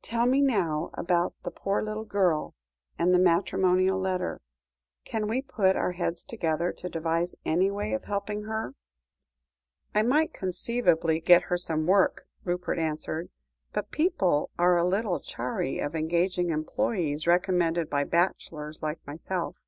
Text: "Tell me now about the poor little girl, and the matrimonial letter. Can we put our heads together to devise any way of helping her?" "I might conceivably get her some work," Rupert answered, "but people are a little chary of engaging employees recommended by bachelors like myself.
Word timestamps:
"Tell 0.00 0.26
me 0.26 0.42
now 0.42 0.90
about 0.94 1.34
the 1.42 1.50
poor 1.50 1.82
little 1.82 2.04
girl, 2.04 2.54
and 3.00 3.12
the 3.12 3.18
matrimonial 3.18 3.98
letter. 3.98 4.40
Can 5.04 5.26
we 5.26 5.42
put 5.42 5.74
our 5.74 5.90
heads 5.90 6.24
together 6.24 6.70
to 6.74 6.88
devise 6.88 7.34
any 7.44 7.68
way 7.68 7.92
of 7.92 8.04
helping 8.04 8.44
her?" 8.44 8.76
"I 9.92 10.02
might 10.02 10.32
conceivably 10.32 11.18
get 11.20 11.42
her 11.50 11.56
some 11.56 11.84
work," 11.88 12.28
Rupert 12.44 12.78
answered, 12.78 13.30
"but 13.72 13.90
people 13.90 14.52
are 14.56 14.76
a 14.78 14.84
little 14.84 15.18
chary 15.18 15.80
of 15.80 15.96
engaging 15.96 16.50
employees 16.50 17.26
recommended 17.26 17.90
by 17.90 18.04
bachelors 18.04 18.82
like 18.84 19.04
myself. 19.04 19.64